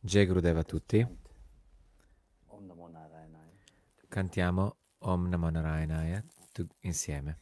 Jai 0.00 0.24
Gurudev, 0.24 0.56
a 0.56 0.62
tutti. 0.62 1.06
Cantiamo 4.08 4.76
Om 4.98 5.28
Namo 5.28 5.50
Narayanaya 5.50 6.24
insieme. 6.80 7.40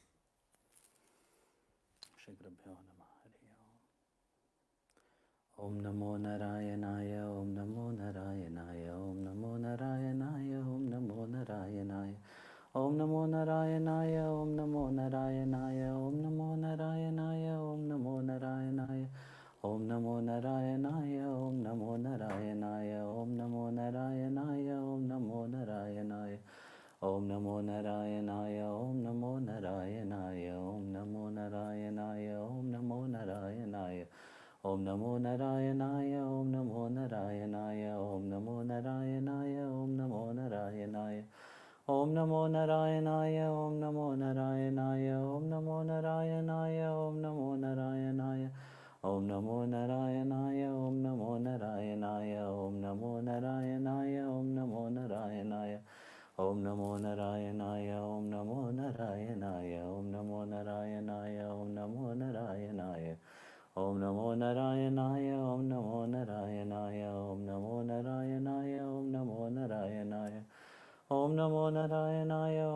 Om 5.55 5.79
Namo 5.79 6.17
Narayanaya, 6.17 7.31
Om 7.31 7.53
Namo 7.55 7.93
Narayanaya, 7.93 8.97
Om 8.99 9.23
Namo 9.23 9.57
Narayanaya, 9.59 10.59
Om 10.67 10.89
Namo 10.89 11.27
Narayanaya. 11.27 12.19
Om 12.75 12.97
Namo 12.97 13.27
Narayanaya, 13.27 14.33
Om 14.33 14.55
Namo 14.57 14.91
Narayanaya, 14.91 15.95
ॐ 19.67 19.83
नमो 19.89 20.13
नारायणाय 20.27 21.19
ॐ 21.25 21.59
नमो 21.63 21.97
नारायणाय 22.05 22.95
ॐ 23.01 23.35
नमो 23.41 23.69
नारायणाय 23.75 24.71
ॐ 24.77 25.05
नमो 25.11 25.45
नारायणाय 25.53 26.35
ॐ 27.09 27.29
नमो 27.29 27.61
नारायणाय 27.69 28.59
ॐ 28.63 28.97
नमो 29.03 29.31
नारायणाय 29.45 30.49
ॐ 30.55 30.89
नमो 30.95 31.29
नारायणाय 31.37 32.35
ॐ 32.41 32.73
नमो 32.73 33.07
नारायणाय 33.15 34.05
ॐ 34.65 34.83
नमो 34.83 35.17
नारायणाय 35.27 36.19
ॐ 36.25 36.51
नमो 36.55 36.89
नारायणाय 36.97 37.87
ॐ 37.93 38.27
नमो 38.33 38.63
नारायणाय 38.73 39.63
ॐ 39.63 39.95
नमो 40.01 40.33
नारायणाय 40.41 41.23
ॐ 41.91 42.13
नमो 42.15 42.47
नारायणाय 42.49 43.39
ॐ 43.47 43.81
नमो 43.81 44.15
नारायणाय 44.25 45.11
ॐ 45.15 45.49
नमो 45.51 45.83
नारायणाय 45.83 46.85
ॐ 46.91 47.21
नमो 47.23 47.52
Om 49.05 49.27
Namo 49.27 49.67
Narayanaya, 49.67 50.71
Om 50.71 51.03
Namo 51.03 51.37
Narayanaya, 51.43 52.47
Om 52.47 52.81
Namo 52.81 53.21
Narayanaya, 53.21 54.31
Om 54.31 54.55
Namo 54.55 54.89
Narayanaya. 54.95 55.81
Om 56.39 56.63
Namo 56.63 57.01
Narayanaya, 57.03 57.99
Om 57.99 58.31
Namo 58.31 58.71
Narayanaya, 58.71 59.83
Om 59.83 60.13
Namo 60.13 60.47
Narayanaya, 60.47 61.51
Om 61.51 61.75
Namo 61.75 62.15
Narayanaya. 62.15 63.17
Om 63.75 63.99
Namo 63.99 64.37
Narayanaya, 64.39 65.37
Om 65.51 65.69
Namo 65.69 66.07
Narayanaya, 66.07 67.11
Om 67.11 67.45
Namo 67.45 67.83
Narayanaya, 67.83 68.83
Om 68.87 69.11
Namo 69.11 69.51
Narayanaya. 69.51 70.45
Om 71.11 71.35
Namo 71.35 71.71
Narayanaya, 71.75 72.72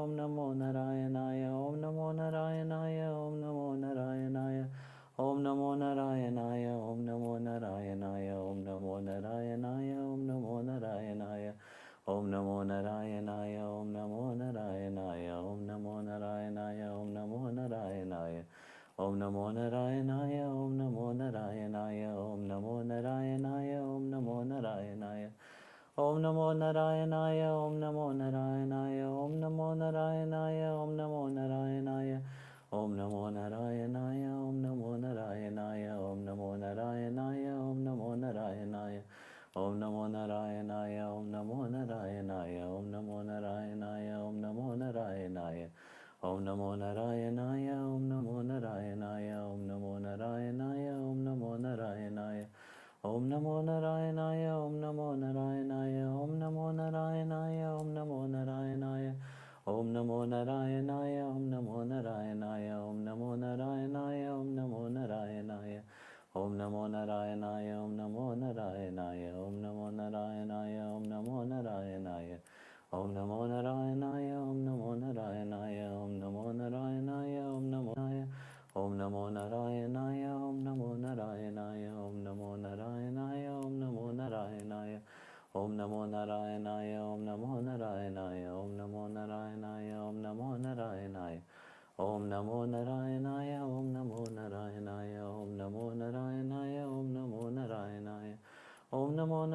Om 99.47 99.53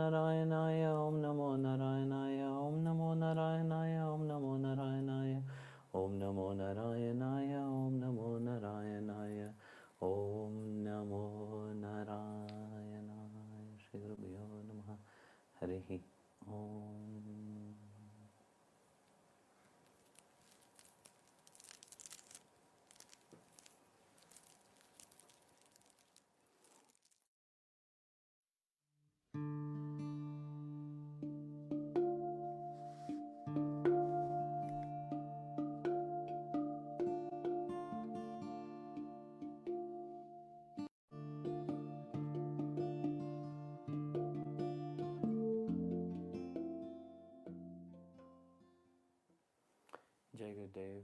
Gurudev. 50.72 51.04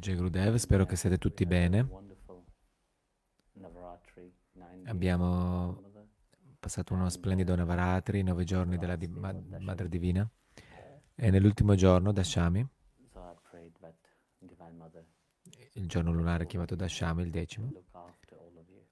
Jai 0.00 0.14
Gurudev, 0.16 0.54
spero 0.56 0.84
che 0.86 0.96
siete 0.96 1.18
tutti 1.18 1.46
bene. 1.46 1.86
Abbiamo 4.86 5.80
passato 6.58 6.94
uno 6.94 7.08
splendido 7.08 7.54
Navaratri, 7.54 8.22
nove 8.22 8.44
giorni 8.44 8.76
della 8.78 8.96
di- 8.96 9.06
ma- 9.08 9.32
Madre 9.60 9.88
Divina. 9.88 10.28
E 11.14 11.30
nell'ultimo 11.30 11.74
giorno, 11.74 12.12
Dashami, 12.12 12.66
il 15.74 15.86
giorno 15.88 16.12
lunare 16.12 16.46
chiamato 16.46 16.74
Dashami, 16.74 17.22
il 17.22 17.30
decimo, 17.30 17.70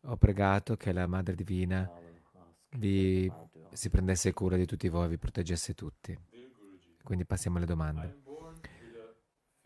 ho 0.03 0.17
pregato 0.17 0.77
che 0.77 0.93
la 0.93 1.06
Madre 1.06 1.35
Divina 1.35 1.89
vi 2.79 3.31
si 3.73 3.91
prendesse 3.91 4.32
cura 4.32 4.56
di 4.56 4.67
tutti 4.67 4.89
voi, 4.89 5.09
vi 5.09 5.19
proteggesse 5.19 5.75
tutti. 5.75 6.17
Quindi 7.06 7.25
passiamo 7.25 7.58
alle 7.58 7.67
domande. 7.67 8.17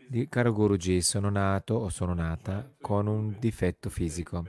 Di, 0.07 0.29
caro 0.29 0.53
Guruji, 0.53 1.01
sono 1.01 1.31
nato 1.31 1.73
o 1.73 1.89
sono 1.89 2.13
nata 2.13 2.71
con 2.79 3.07
un 3.07 3.35
difetto 3.39 3.89
fisico. 3.89 4.45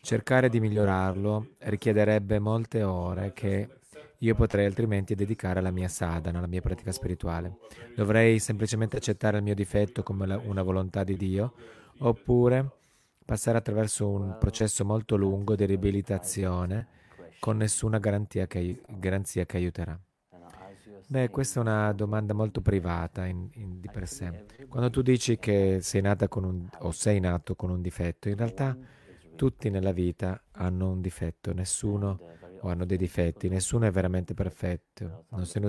Cercare 0.00 0.48
di 0.48 0.60
migliorarlo 0.60 1.56
richiederebbe 1.58 2.38
molte 2.38 2.84
ore 2.84 3.32
che 3.32 3.68
io 4.18 4.34
potrei 4.36 4.66
altrimenti 4.66 5.16
dedicare 5.16 5.58
alla 5.58 5.72
mia 5.72 5.88
sadhana, 5.88 6.38
alla 6.38 6.46
mia 6.46 6.60
pratica 6.60 6.92
spirituale. 6.92 7.56
Dovrei 7.96 8.38
semplicemente 8.38 8.96
accettare 8.96 9.38
il 9.38 9.42
mio 9.42 9.56
difetto 9.56 10.04
come 10.04 10.28
la- 10.28 10.38
una 10.38 10.62
volontà 10.62 11.02
di 11.02 11.16
Dio 11.16 11.54
oppure 11.98 12.70
passare 13.24 13.58
attraverso 13.58 14.08
un 14.08 14.36
processo 14.38 14.84
molto 14.84 15.16
lungo 15.16 15.56
di 15.56 15.66
riabilitazione 15.66 16.86
con 17.40 17.56
nessuna 17.56 17.98
garanzia 17.98 18.46
che, 18.46 18.80
garanzia 18.86 19.44
che 19.44 19.56
aiuterà. 19.56 19.98
Beh, 21.10 21.28
questa 21.30 21.58
è 21.58 21.62
una 21.62 21.92
domanda 21.92 22.34
molto 22.34 22.60
privata 22.60 23.26
in- 23.26 23.48
in- 23.54 23.80
di 23.80 23.88
per 23.88 24.06
sé. 24.06 24.32
Quando 24.68 24.90
tu 24.90 25.02
dici 25.02 25.38
che 25.40 25.78
sei 25.82 26.00
nata 26.02 26.28
con 26.28 26.44
un, 26.44 26.68
o 26.78 26.92
sei 26.92 27.18
nato 27.18 27.56
con 27.56 27.70
un 27.70 27.80
difetto, 27.82 28.28
in 28.28 28.36
realtà 28.36 28.76
Tutti 29.36 29.70
nella 29.70 29.92
vita 29.92 30.42
hanno 30.52 30.90
un 30.90 31.00
difetto, 31.00 31.52
nessuno 31.54 32.22
o 32.60 32.68
hanno 32.68 32.86
dei 32.86 32.98
difetti, 32.98 33.48
nessuno 33.48 33.86
è 33.86 33.90
veramente 33.90 34.34
perfetto, 34.34 35.16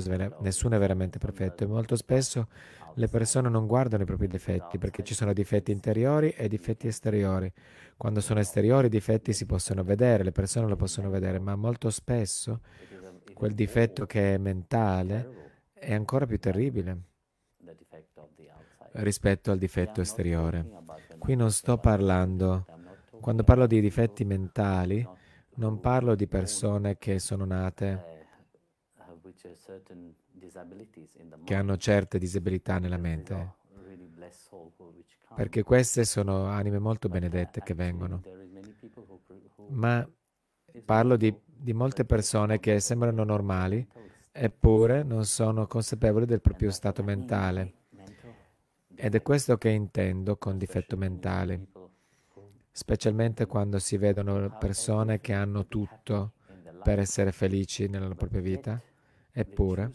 vera- 0.05 0.31
nessuno 0.39 0.75
è 0.75 0.79
veramente 0.79 1.17
perfetto 1.19 1.63
e 1.63 1.67
molto 1.67 1.95
spesso 1.95 2.49
le 2.95 3.07
persone 3.09 3.49
non 3.49 3.67
guardano 3.67 4.03
i 4.03 4.05
propri 4.05 4.27
difetti 4.27 4.77
perché 4.77 5.03
ci 5.03 5.13
sono 5.15 5.33
difetti 5.33 5.71
interiori 5.71 6.29
e 6.31 6.47
difetti 6.47 6.87
esteriori. 6.87 7.51
Quando 7.97 8.21
sono 8.21 8.39
esteriori 8.39 8.87
i 8.87 8.89
difetti 8.89 9.33
si 9.33 9.45
possono 9.45 9.83
vedere, 9.83 10.23
le 10.23 10.31
persone 10.31 10.67
lo 10.67 10.75
possono 10.75 11.09
vedere, 11.09 11.39
ma 11.39 11.55
molto 11.55 11.89
spesso 11.89 12.61
quel 13.33 13.53
difetto 13.53 14.05
che 14.05 14.35
è 14.35 14.37
mentale 14.37 15.59
è 15.73 15.93
ancora 15.93 16.25
più 16.25 16.39
terribile 16.39 17.09
rispetto 18.93 19.51
al 19.51 19.57
difetto 19.57 20.01
esteriore. 20.01 20.67
Qui 21.17 21.35
non 21.35 21.51
sto 21.51 21.77
parlando, 21.77 22.65
quando 23.19 23.43
parlo 23.43 23.67
di 23.67 23.79
difetti 23.79 24.25
mentali, 24.25 25.07
non 25.55 25.79
parlo 25.79 26.15
di 26.15 26.27
persone 26.27 26.97
che 26.97 27.19
sono 27.19 27.45
nate 27.45 28.19
che 31.43 31.55
hanno 31.55 31.77
certe 31.77 32.17
disabilità 32.17 32.79
nella 32.79 32.97
mente, 32.97 33.55
perché 35.35 35.63
queste 35.63 36.03
sono 36.03 36.45
anime 36.45 36.79
molto 36.79 37.07
benedette 37.07 37.61
che 37.61 37.73
vengono. 37.73 38.21
Ma 39.67 40.07
parlo 40.83 41.15
di, 41.15 41.33
di 41.61 41.73
molte 41.73 42.05
persone 42.05 42.59
che 42.59 42.79
sembrano 42.79 43.23
normali, 43.23 43.87
eppure 44.31 45.03
non 45.03 45.25
sono 45.25 45.67
consapevoli 45.67 46.25
del 46.25 46.41
proprio 46.41 46.71
stato 46.71 47.03
mentale. 47.03 47.73
Ed 48.95 49.15
è 49.15 49.21
questo 49.21 49.57
che 49.57 49.69
intendo 49.69 50.37
con 50.37 50.57
difetto 50.57 50.97
mentale, 50.97 51.67
specialmente 52.71 53.45
quando 53.45 53.77
si 53.77 53.97
vedono 53.97 54.57
persone 54.57 55.19
che 55.19 55.33
hanno 55.33 55.67
tutto 55.67 56.33
per 56.83 56.99
essere 56.99 57.31
felici 57.31 57.87
nella 57.87 58.15
propria 58.15 58.41
vita, 58.41 58.81
eppure 59.31 59.91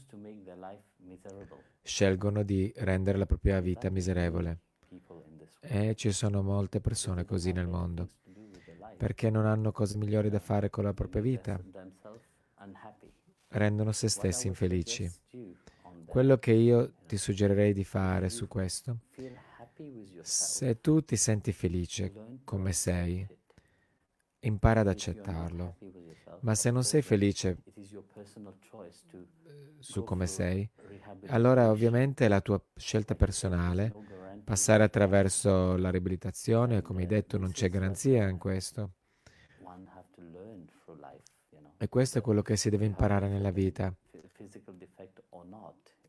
scelgono 1.82 2.42
di 2.42 2.72
rendere 2.76 3.18
la 3.18 3.26
propria 3.26 3.60
vita 3.60 3.90
miserevole. 3.90 4.58
E 5.60 5.94
ci 5.96 6.12
sono 6.12 6.42
molte 6.42 6.80
persone 6.80 7.24
così 7.24 7.50
nel 7.50 7.66
mondo, 7.66 8.10
perché 8.96 9.30
non 9.30 9.46
hanno 9.46 9.72
cose 9.72 9.98
migliori 9.98 10.30
da 10.30 10.38
fare 10.38 10.70
con 10.70 10.84
la 10.84 10.94
propria 10.94 11.22
vita. 11.22 11.60
Rendono 13.48 13.92
se 13.92 14.08
stessi 14.08 14.46
infelici. 14.46 15.10
Quello 16.04 16.38
che 16.38 16.52
io 16.52 16.92
ti 17.06 17.16
suggerirei 17.16 17.72
di 17.72 17.84
fare 17.84 18.28
su 18.28 18.48
questo, 18.48 19.00
se 20.22 20.80
tu 20.80 21.04
ti 21.04 21.16
senti 21.16 21.52
felice 21.52 22.12
come 22.44 22.72
sei, 22.72 23.26
impara 24.40 24.80
ad 24.80 24.88
accettarlo. 24.88 25.76
Ma 26.40 26.54
se 26.54 26.70
non 26.70 26.84
sei 26.84 27.02
felice 27.02 27.58
su 29.78 30.04
come 30.04 30.26
sei, 30.26 30.68
allora 31.26 31.70
ovviamente 31.70 32.24
è 32.24 32.28
la 32.28 32.40
tua 32.40 32.62
scelta 32.76 33.14
personale 33.14 33.92
passare 34.46 34.84
attraverso 34.84 35.76
la 35.76 35.90
riabilitazione, 35.90 36.80
come 36.80 37.00
hai 37.00 37.08
detto 37.08 37.36
non 37.36 37.50
c'è 37.50 37.68
garanzia 37.68 38.28
in 38.28 38.38
questo. 38.38 38.92
E 41.78 41.88
questo 41.88 42.18
è 42.18 42.20
quello 42.20 42.42
che 42.42 42.56
si 42.56 42.70
deve 42.70 42.86
imparare 42.86 43.26
nella 43.28 43.50
vita. 43.50 43.92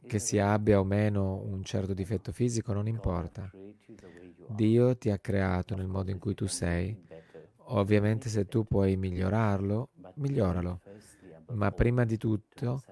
Che 0.06 0.20
si 0.20 0.38
abbia 0.38 0.80
o 0.80 0.84
meno 0.84 1.42
un 1.42 1.64
certo 1.64 1.96
difetto 1.96 2.32
fisico 2.32 2.74
non 2.74 2.88
importa. 2.88 3.52
Dio 4.50 4.96
ti 4.96 5.10
ha 5.10 5.18
creato 5.18 5.76
nel 5.76 5.88
modo 5.88 6.12
in 6.12 6.20
cui 6.20 6.36
tu 6.36 6.46
sei. 6.46 6.96
Ovviamente 7.70 8.30
se 8.30 8.46
tu 8.46 8.66
puoi 8.66 8.96
migliorarlo, 8.98 9.90
miglioralo. 10.14 10.82
Ma 11.54 11.72
prima 11.72 12.06
di 12.06 12.18
tutto, 12.18 12.84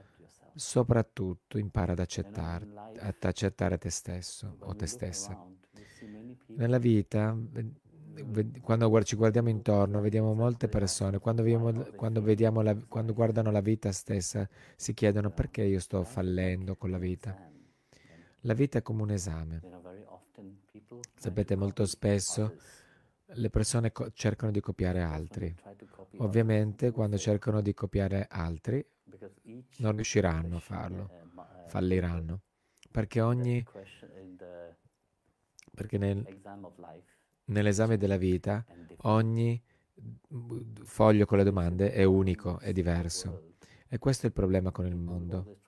soprattutto, 0.55 1.57
impara 1.57 1.91
ad 1.93 1.99
accettare, 1.99 2.67
ad 2.99 3.15
accettare 3.19 3.77
te 3.77 3.89
stesso 3.89 4.57
o 4.61 4.75
te 4.75 4.87
stessa. 4.87 5.37
Nella 6.55 6.77
vita 6.79 7.35
quando 8.61 9.03
ci 9.03 9.15
guardiamo 9.15 9.49
intorno, 9.49 9.99
vediamo 9.99 10.33
molte 10.33 10.69
persone, 10.69 11.19
quando, 11.19 11.43
vediamo, 11.43 11.85
quando, 11.95 12.21
vediamo 12.21 12.61
la, 12.61 12.75
quando 12.87 13.13
guardano 13.13 13.51
la 13.51 13.59
vita 13.59 13.91
stessa, 13.91 14.47
si 14.75 14.93
chiedono 14.93 15.31
perché 15.31 15.63
io 15.63 15.79
sto 15.79 16.03
fallendo 16.03 16.75
con 16.77 16.91
la 16.91 16.97
vita. 16.97 17.35
La 18.41 18.53
vita 18.53 18.77
è 18.77 18.81
come 18.81 19.01
un 19.01 19.11
esame. 19.11 19.63
Sapete, 21.17 21.55
molto 21.55 21.85
spesso 21.85 22.53
le 23.33 23.49
persone 23.49 23.91
co- 23.91 24.11
cercano 24.11 24.51
di 24.51 24.59
copiare 24.59 25.01
altri. 25.01 25.53
Ovviamente, 26.17 26.91
quando 26.91 27.17
cercano 27.17 27.61
di 27.61 27.73
copiare 27.73 28.27
altri, 28.29 28.85
non 29.77 29.93
riusciranno 29.93 30.57
a 30.57 30.59
farlo, 30.59 31.09
falliranno. 31.67 32.41
Perché 32.91 33.21
ogni... 33.21 33.63
Perché 35.75 35.97
nel, 35.97 36.25
nell'esame 37.45 37.97
della 37.97 38.17
vita 38.17 38.65
ogni 39.01 39.61
foglio 40.83 41.25
con 41.25 41.37
le 41.37 41.43
domande 41.43 41.91
è 41.91 42.03
unico, 42.03 42.59
è 42.59 42.71
diverso. 42.71 43.55
E 43.87 43.97
questo 43.97 44.23
è 44.23 44.27
il 44.27 44.33
problema 44.33 44.71
con 44.71 44.85
il 44.85 44.95
mondo, 44.95 45.59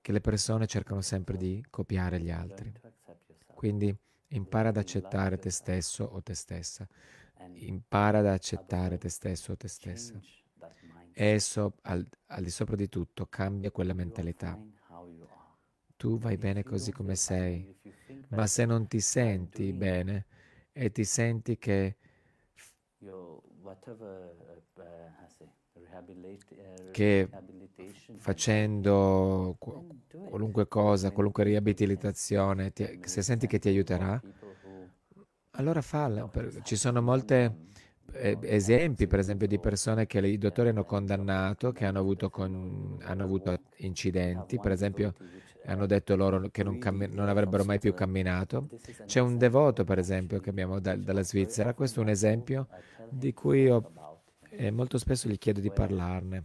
che 0.00 0.12
le 0.12 0.20
persone 0.20 0.66
cercano 0.66 1.00
sempre 1.00 1.36
di 1.36 1.64
copiare 1.70 2.20
gli 2.20 2.30
altri. 2.30 2.72
Quindi 3.54 3.96
impara 4.28 4.70
ad 4.70 4.76
accettare 4.76 5.38
te 5.38 5.50
stesso 5.50 6.04
o 6.04 6.20
te 6.22 6.34
stessa. 6.34 6.86
Impara 7.54 8.18
ad 8.18 8.26
accettare 8.26 8.98
te 8.98 9.08
stesso 9.08 9.52
o 9.52 9.56
te 9.56 9.68
stessa. 9.68 10.20
E 11.14 11.38
so, 11.40 11.76
al, 11.82 12.06
al 12.26 12.42
di 12.42 12.50
sopra 12.50 12.76
di 12.76 12.88
tutto 12.88 13.26
cambia 13.26 13.70
quella 13.70 13.94
mentalità. 13.94 14.58
Tu 15.96 16.18
vai 16.18 16.36
bene 16.36 16.62
così 16.64 16.92
come 16.92 17.14
sei, 17.16 17.66
ma 18.28 18.46
se 18.46 18.64
non 18.64 18.86
ti 18.88 19.00
senti 19.00 19.72
bene 19.72 20.26
e 20.72 20.90
ti 20.90 21.04
senti 21.04 21.56
che 21.58 21.96
che 26.90 27.28
facendo 28.16 29.56
qualunque 30.22 30.68
cosa, 30.68 31.10
qualunque 31.12 31.44
riabilitazione, 31.44 32.72
ti, 32.72 32.98
se 33.00 33.22
senti 33.22 33.46
che 33.46 33.58
ti 33.58 33.68
aiuterà, 33.68 34.22
allora 35.52 35.82
falla. 35.82 36.28
Ci 36.62 36.76
sono 36.76 37.02
molti 37.02 37.50
esempi, 38.12 39.06
per 39.06 39.18
esempio, 39.18 39.46
di 39.46 39.58
persone 39.58 40.06
che 40.06 40.18
i 40.18 40.38
dottori 40.38 40.68
hanno 40.68 40.84
condannato, 40.84 41.72
che 41.72 41.84
hanno 41.84 41.98
avuto, 41.98 42.30
con, 42.30 42.98
hanno 43.02 43.24
avuto 43.24 43.58
incidenti, 43.76 44.58
per 44.58 44.72
esempio 44.72 45.14
hanno 45.64 45.86
detto 45.86 46.16
loro 46.16 46.48
che 46.50 46.64
non, 46.64 46.78
cammin- 46.78 47.12
non, 47.12 47.28
avrebbero 47.28 47.64
mai 47.64 47.78
più 47.78 47.94
camminato. 47.94 48.68
C'è 49.04 49.20
un 49.20 49.38
devoto, 49.38 49.84
per 49.84 49.98
esempio, 49.98 50.40
che 50.40 50.50
abbiamo 50.50 50.80
da- 50.80 50.96
dalla 50.96 51.22
Svizzera. 51.22 51.72
Questo 51.74 52.00
è 52.00 52.02
un 52.02 52.08
esempio 52.08 52.68
di 53.08 53.32
cui 53.32 53.62
io 53.62 53.92
eh, 54.50 54.70
molto 54.70 54.98
spesso 54.98 55.28
gli 55.28 55.38
chiedo 55.38 55.60
di 55.60 55.70
parlarne, 55.70 56.44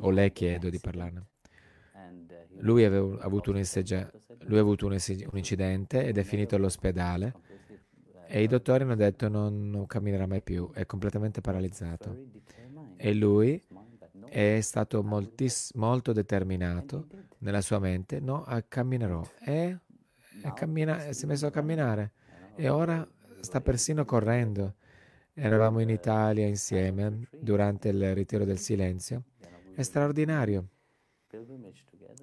o 0.00 0.10
le 0.10 0.32
chiedo 0.32 0.68
di 0.70 0.78
parlarne. 0.78 1.26
Lui 2.58 2.84
aveva 2.84 3.22
avuto 3.22 3.50
un, 3.50 3.62
lui 4.44 4.58
ha 4.58 4.60
avuto 4.60 4.86
un 4.86 4.96
incidente 5.34 6.04
ed 6.04 6.18
è 6.18 6.22
finito 6.22 6.56
all'ospedale 6.56 7.34
e 8.32 8.42
i 8.44 8.46
dottori 8.46 8.84
hanno 8.84 8.94
detto 8.94 9.28
non, 9.28 9.70
non 9.70 9.86
camminerà 9.86 10.24
mai 10.24 10.40
più, 10.40 10.70
è 10.72 10.86
completamente 10.86 11.40
paralizzato. 11.40 12.16
E 12.96 13.12
lui 13.12 13.60
è 14.28 14.60
stato 14.60 15.02
moltiss- 15.02 15.74
molto 15.74 16.12
determinato 16.12 17.08
nella 17.38 17.60
sua 17.60 17.80
mente, 17.80 18.20
no, 18.20 18.46
camminerò. 18.68 19.22
E, 19.44 19.78
e 20.44 20.52
cammina- 20.54 21.12
si 21.12 21.24
è 21.24 21.26
messo 21.26 21.46
a 21.46 21.50
camminare 21.50 22.12
e 22.54 22.68
ora 22.68 23.06
sta 23.40 23.60
persino 23.60 24.04
correndo. 24.04 24.74
Eravamo 25.34 25.80
in 25.80 25.88
Italia 25.88 26.46
insieme 26.46 27.26
durante 27.36 27.88
il 27.88 28.14
ritiro 28.14 28.44
del 28.44 28.58
silenzio. 28.58 29.24
È 29.74 29.82
straordinario. 29.82 30.68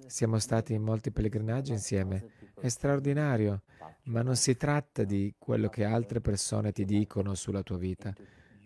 Siamo 0.06 0.38
stati 0.38 0.74
in 0.74 0.82
molti 0.82 1.10
pellegrinaggi 1.10 1.72
insieme. 1.72 2.24
È 2.60 2.68
straordinario, 2.68 3.62
ma 4.04 4.22
non 4.22 4.36
si 4.36 4.56
tratta 4.56 5.04
di 5.04 5.34
quello 5.38 5.68
che 5.68 5.84
altre 5.84 6.20
persone 6.20 6.72
ti 6.72 6.84
dicono 6.84 7.34
sulla 7.34 7.62
tua 7.62 7.78
vita. 7.78 8.14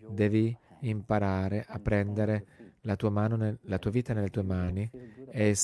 Devi 0.05 0.55
imparare 0.81 1.65
a 1.67 1.79
prendere 1.79 2.45
la 2.81 2.95
tua, 2.95 3.09
mano, 3.09 3.57
la 3.61 3.79
tua 3.79 3.91
vita 3.91 4.13
nelle 4.13 4.29
tue 4.29 4.43
mani 4.43 4.89
e 5.31 5.55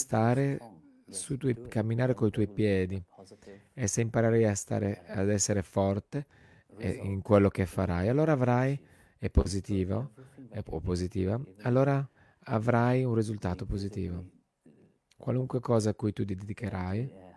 tuoi, 1.38 1.58
camminare 1.68 2.14
con 2.14 2.28
i 2.28 2.32
tuoi 2.32 2.48
piedi. 2.48 3.04
E 3.74 3.88
se 3.88 4.02
imparerai 4.02 4.46
a 4.46 4.56
stare, 4.56 5.02
ad 5.08 5.30
essere 5.30 5.62
forte 5.62 6.26
in 6.80 7.22
quello 7.22 7.50
che 7.50 7.66
farai, 7.66 8.08
allora 8.08 8.32
avrai, 8.32 8.80
è 9.18 9.30
positivo, 9.30 10.12
è, 10.50 10.62
o 10.66 10.80
positiva, 10.80 11.40
allora 11.64 12.08
avrai 12.46 13.04
un 13.04 13.14
risultato 13.14 13.66
positivo. 13.66 14.39
Qualunque 15.20 15.60
cosa 15.60 15.90
a 15.90 15.94
cui 15.94 16.14
tu 16.14 16.24
ti 16.24 16.34
dedicherai, 16.34 17.28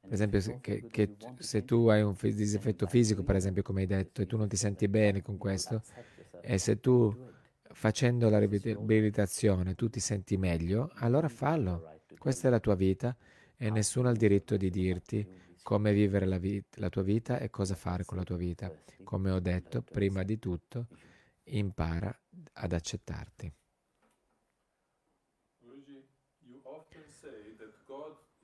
Per 0.00 0.12
esempio, 0.12 0.40
se, 0.40 0.58
che, 0.60 0.86
che 0.88 1.16
se 1.38 1.64
tu 1.64 1.88
hai 1.88 2.00
un 2.00 2.14
difetto 2.18 2.86
fisico, 2.86 3.22
per 3.22 3.36
esempio, 3.36 3.62
come 3.62 3.82
hai 3.82 3.86
detto, 3.86 4.22
e 4.22 4.26
tu 4.26 4.36
non 4.36 4.48
ti 4.48 4.56
senti 4.56 4.88
bene 4.88 5.20
con 5.20 5.36
questo, 5.36 5.82
e 6.40 6.58
se 6.58 6.80
tu 6.80 7.14
facendo 7.72 8.30
la 8.30 8.38
riabilitazione 8.38 9.74
tu 9.74 9.90
ti 9.90 10.00
senti 10.00 10.36
meglio, 10.36 10.90
allora 10.94 11.28
fallo. 11.28 12.00
Questa 12.16 12.48
è 12.48 12.50
la 12.50 12.60
tua 12.60 12.74
vita 12.74 13.14
e 13.56 13.70
nessuno 13.70 14.08
ha 14.08 14.12
il 14.12 14.16
diritto 14.16 14.56
di 14.56 14.70
dirti 14.70 15.26
come 15.62 15.92
vivere 15.92 16.24
la, 16.24 16.38
vita, 16.38 16.80
la 16.80 16.88
tua 16.88 17.02
vita 17.02 17.38
e 17.38 17.50
cosa 17.50 17.74
fare 17.74 18.04
con 18.04 18.16
la 18.16 18.24
tua 18.24 18.36
vita. 18.36 18.72
Come 19.04 19.30
ho 19.30 19.40
detto, 19.40 19.82
prima 19.82 20.22
di 20.22 20.38
tutto, 20.38 20.86
impara 21.44 22.16
ad 22.54 22.72
accettarti. 22.72 23.52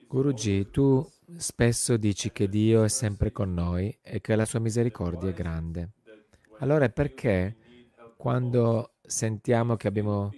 Guruji, 0.07 0.69
tu 0.71 1.09
spesso 1.35 1.97
dici 1.97 2.31
che 2.31 2.47
Dio 2.47 2.83
è 2.83 2.89
sempre 2.89 3.31
con 3.31 3.53
noi 3.53 3.95
e 4.01 4.21
che 4.21 4.35
la 4.35 4.45
sua 4.45 4.59
misericordia 4.59 5.29
è 5.29 5.33
grande. 5.33 5.91
Allora 6.59 6.87
perché 6.89 7.57
quando 8.15 8.95
sentiamo 9.01 9.75
che 9.75 9.87
abbiamo 9.87 10.35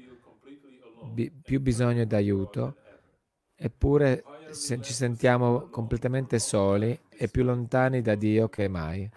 bi- 1.00 1.32
più 1.32 1.60
bisogno 1.62 2.06
d'aiuto, 2.06 2.78
eppure 3.56 4.30
se 4.50 4.80
ci 4.82 4.94
sentiamo 4.94 5.68
completamente 5.70 6.40
soli 6.40 7.00
e 7.10 7.30
più 7.30 7.44
lontani 7.44 8.02
da 8.02 8.16
Dio 8.16 8.50
che 8.50 8.68
mai? 8.68 9.10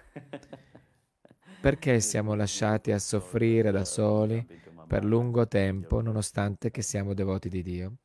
Perché 1.61 2.01
siamo 2.01 2.35
lasciati 2.35 2.91
a 2.91 2.99
soffrire 2.99 3.71
da 3.71 3.85
soli 3.85 4.47
per 4.87 5.05
lungo 5.05 5.47
tempo, 5.47 6.01
nonostante 6.01 6.71
che 6.71 6.81
siamo 6.81 7.13
devoti 7.13 7.49
di 7.49 7.63
Dio? 7.63 7.97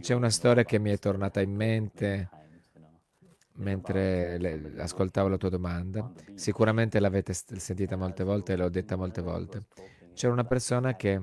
C'è 0.00 0.14
una 0.14 0.30
storia 0.30 0.64
che 0.64 0.78
mi 0.78 0.90
è 0.90 0.98
tornata 0.98 1.40
in 1.40 1.54
mente 1.54 2.30
mentre 3.54 4.38
le, 4.38 4.74
ascoltavo 4.78 5.28
la 5.28 5.36
tua 5.36 5.48
domanda. 5.48 6.12
Sicuramente 6.34 7.00
l'avete 7.00 7.32
sentita 7.32 7.96
molte 7.96 8.24
volte 8.24 8.52
e 8.52 8.56
l'ho 8.56 8.68
detta 8.68 8.96
molte 8.96 9.20
volte. 9.20 9.64
C'era 10.14 10.32
una 10.32 10.44
persona 10.44 10.94
che, 10.94 11.22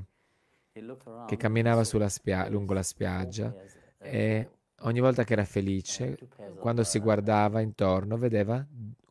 che 1.27 1.37
camminava 1.37 1.83
spia- 1.83 2.49
lungo 2.49 2.73
la 2.73 2.83
spiaggia 2.83 3.55
e 3.97 4.49
ogni 4.81 4.99
volta 4.99 5.23
che 5.23 5.33
era 5.33 5.45
felice, 5.45 6.17
quando 6.59 6.83
si 6.83 6.99
guardava 6.99 7.61
intorno, 7.61 8.17
vedeva 8.17 8.65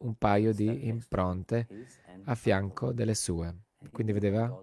un 0.04 0.14
paio 0.16 0.52
di 0.52 0.86
impronte 0.86 1.66
a 2.24 2.34
fianco 2.34 2.92
delle 2.92 3.14
sue. 3.14 3.54
Quindi 3.90 4.12
vedeva 4.12 4.62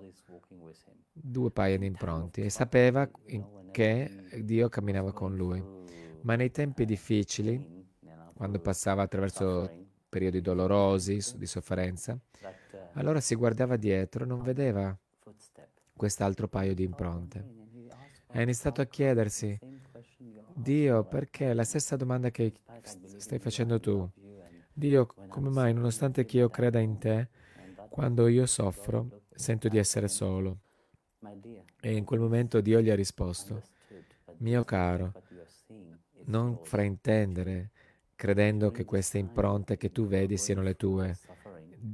due 1.12 1.51
paia 1.51 1.77
di 1.77 1.86
impronte 1.86 2.45
e 2.45 2.50
sapeva 2.50 3.10
che 3.71 4.24
Dio 4.43 4.69
camminava 4.69 5.12
con 5.12 5.36
lui. 5.36 5.63
Ma 6.21 6.36
nei 6.36 6.51
tempi 6.51 6.86
difficili, 6.86 7.86
quando 8.33 8.60
passava 8.60 9.03
attraverso 9.03 9.69
periodi 10.10 10.41
dolorosi, 10.41 11.19
di 11.36 11.45
sofferenza, 11.45 12.17
allora 12.93 13.19
si 13.19 13.36
guardava 13.36 13.77
dietro 13.77 14.24
e 14.24 14.27
non 14.27 14.41
vedeva 14.41 14.95
quest'altro 15.95 16.48
paio 16.48 16.74
di 16.74 16.83
impronte. 16.83 17.60
Ha 18.33 18.41
iniziato 18.41 18.81
a 18.81 18.86
chiedersi, 18.86 19.57
Dio, 20.53 21.03
perché 21.03 21.53
la 21.53 21.63
stessa 21.63 21.95
domanda 21.95 22.29
che 22.29 22.53
stai 23.17 23.39
facendo 23.39 23.79
tu? 23.79 24.10
Dio, 24.74 25.16
come 25.28 25.50
mai, 25.50 25.74
nonostante 25.74 26.25
che 26.25 26.38
io 26.38 26.50
creda 26.50 26.80
in 26.80 26.98
te, 26.98 27.30
quando 27.90 28.28
io 28.28 28.46
soffro, 28.46 29.22
sento 29.34 29.68
di 29.68 29.78
essere 29.78 30.08
solo? 30.08 30.60
E 31.82 31.96
in 31.96 32.06
quel 32.06 32.20
momento 32.20 32.62
Dio 32.62 32.80
gli 32.82 32.90
ha 32.90 32.96
risposto, 32.96 33.63
mio 34.38 34.63
caro, 34.63 35.16
non 36.25 36.58
fraintendere 36.62 37.72
credendo 38.16 38.72
che 38.72 38.86
queste 38.86 39.18
impronte 39.18 39.78
che 39.78 39.92
tu 39.92 40.06
vedi 40.06 40.38
siano 40.38 40.62
le 40.62 40.75
tue. 40.75 41.20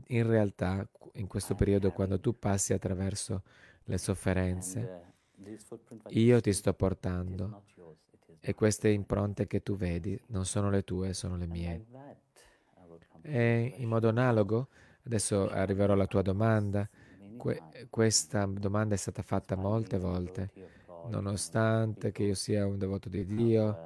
In 0.07 0.27
realtà, 0.27 0.87
in 1.13 1.27
questo 1.27 1.55
periodo, 1.55 1.91
quando 1.91 2.19
tu 2.19 2.37
passi 2.37 2.73
attraverso 2.73 3.43
le 3.85 3.97
sofferenze, 3.97 4.91
io 6.09 6.41
ti 6.41 6.53
sto 6.53 6.73
portando 6.73 7.63
e 8.39 8.53
queste 8.53 8.89
impronte 8.89 9.47
che 9.47 9.63
tu 9.63 9.75
vedi 9.75 10.19
non 10.27 10.45
sono 10.45 10.69
le 10.69 10.83
tue, 10.83 11.13
sono 11.13 11.37
le 11.37 11.47
mie. 11.47 11.81
E 13.21 13.73
in 13.77 13.87
modo 13.87 14.09
analogo, 14.09 14.69
adesso 15.03 15.49
arriverò 15.49 15.93
alla 15.93 16.07
tua 16.07 16.21
domanda, 16.21 16.87
que- 17.35 17.63
questa 17.89 18.45
domanda 18.45 18.95
è 18.95 18.97
stata 18.97 19.21
fatta 19.21 19.55
molte 19.55 19.97
volte, 19.97 20.51
nonostante 21.03 22.11
che 22.11 22.23
io 22.23 22.35
sia 22.35 22.65
un 22.65 22.77
devoto 22.77 23.09
di 23.09 23.25
Dio, 23.25 23.77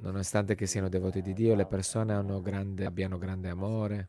Nonostante 0.00 0.54
che 0.54 0.66
siano 0.66 0.88
devoti 0.88 1.22
di 1.22 1.32
Dio, 1.32 1.54
le 1.54 1.66
persone 1.66 2.12
grande, 2.40 2.84
abbiano 2.84 3.18
grande 3.18 3.48
amore 3.48 4.08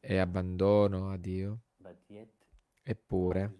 e 0.00 0.18
abbandono 0.18 1.10
a 1.10 1.16
Dio, 1.16 1.58
eppure 2.82 3.52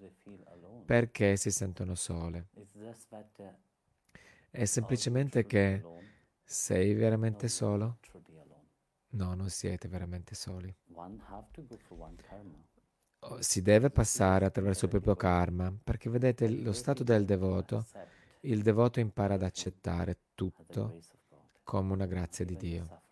perché 0.84 1.36
si 1.36 1.50
sentono 1.50 1.94
sole? 1.94 2.46
È 4.50 4.64
semplicemente 4.64 5.44
che 5.44 5.82
sei 6.44 6.94
veramente 6.94 7.48
solo? 7.48 7.98
No, 9.14 9.34
non 9.34 9.48
siete 9.48 9.88
veramente 9.88 10.34
soli. 10.34 10.74
Oh, 13.20 13.40
si 13.40 13.62
deve 13.62 13.90
passare 13.90 14.44
attraverso 14.44 14.84
il 14.84 14.90
proprio 14.90 15.14
karma, 15.16 15.72
perché 15.82 16.10
vedete 16.10 16.48
lo 16.48 16.72
stato 16.72 17.02
del 17.04 17.24
devoto 17.24 17.86
il 18.40 18.62
devoto 18.62 19.00
impara 19.00 19.34
ad 19.34 19.42
accettare 19.42 20.18
tutto 20.34 21.00
come 21.62 21.92
una 21.92 22.06
grazia 22.06 22.44
di 22.44 22.56
Dio, 22.56 23.02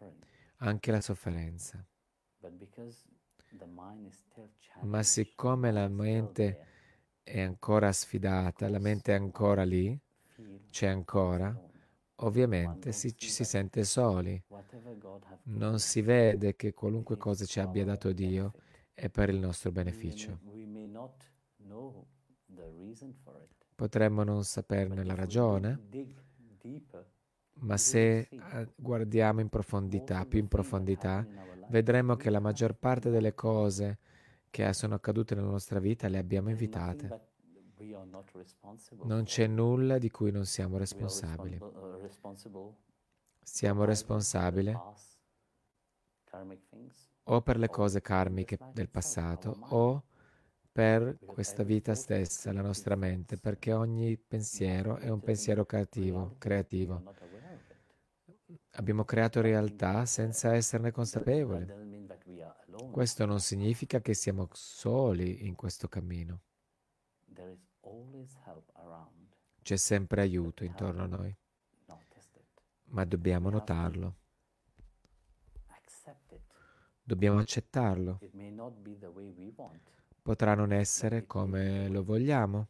anche 0.57 0.91
la 0.91 1.01
sofferenza. 1.01 1.83
Ma 4.81 5.03
siccome 5.03 5.71
la 5.73 5.89
mente 5.89 6.67
è 7.23 7.41
ancora 7.41 7.93
sfidata, 7.93 8.69
la 8.69 8.79
mente 8.79 9.13
è 9.13 9.17
ancora 9.17 9.63
lì, 9.65 9.99
c'è 10.71 10.87
ancora, 10.89 11.71
ovviamente 12.23 12.93
si, 12.93 13.17
ci 13.17 13.29
si 13.29 13.45
sente 13.45 13.85
soli. 13.85 14.43
Non 15.45 15.79
si 15.79 16.03
vede 16.03 16.57
che 16.57 16.73
qualunque 16.73 17.17
cosa 17.17 17.45
ci 17.45 17.61
abbia 17.61 17.85
dato 17.85 18.13
Dio 18.13 18.53
è 18.93 19.09
per 19.09 19.29
il 19.29 19.39
nostro 19.39 19.71
beneficio. 19.71 20.39
Potremmo 23.75 24.23
non 24.23 24.45
saperne 24.45 25.05
la 25.05 25.15
ragione, 25.15 25.81
ma 27.55 27.77
se 27.77 28.29
guardiamo 28.77 29.41
in 29.41 29.49
profondità, 29.49 30.25
più 30.25 30.39
in 30.39 30.49
profondità, 30.49 31.27
vedremo 31.69 32.17
che 32.17 32.31
la 32.31 32.41
maggior 32.41 32.75
parte 32.75 33.11
delle 33.11 33.35
cose 33.35 33.99
che 34.51 34.73
sono 34.75 34.95
accadute 34.95 35.35
nella 35.35 35.49
nostra 35.49 35.81
vita 35.81 36.09
le 36.09 36.19
abbiamo 36.19 36.51
invitate. 36.51 37.32
Non 39.03 39.25
c'è 39.25 39.47
nulla 39.47 39.99
di 39.99 40.11
cui 40.11 40.31
non 40.31 40.47
siamo 40.47 40.77
responsabili. 40.79 41.59
Siamo 43.43 43.85
responsabili 43.85 44.77
o 47.25 47.43
per 47.43 47.59
le 47.59 47.69
cose 47.69 48.01
karmiche 48.01 48.59
del 48.73 48.89
passato 48.89 49.57
o 49.69 50.05
per 50.73 51.19
questa 51.27 51.63
vita 51.63 51.95
stessa, 51.95 52.53
la 52.53 52.63
nostra 52.63 52.97
mente, 52.97 53.37
perché 53.37 53.73
ogni 53.73 54.17
pensiero 54.17 54.97
è 54.97 55.11
un 55.11 55.21
pensiero 55.21 55.67
creativo. 55.67 56.37
creativo. 56.39 57.03
Abbiamo 58.73 59.05
creato 59.05 59.43
realtà 59.43 60.07
senza 60.07 60.55
esserne 60.55 60.91
consapevoli. 60.91 61.67
Questo 62.91 63.27
non 63.27 63.41
significa 63.41 64.01
che 64.01 64.15
siamo 64.15 64.49
soli 64.53 65.47
in 65.47 65.55
questo 65.55 65.89
cammino. 65.89 66.41
C'è 69.63 69.77
sempre 69.77 70.21
aiuto 70.21 70.65
intorno 70.65 71.03
a 71.03 71.07
noi, 71.07 71.37
ma 72.85 73.05
dobbiamo 73.05 73.51
notarlo. 73.51 74.17
Dobbiamo 77.03 77.39
accettarlo. 77.41 78.21
Potrà 80.23 80.55
non 80.55 80.73
essere 80.73 81.27
come 81.27 81.89
lo 81.89 82.05
vogliamo, 82.05 82.69